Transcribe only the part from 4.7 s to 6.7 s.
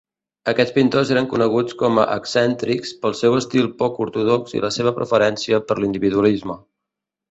seva preferència per l'individualisme.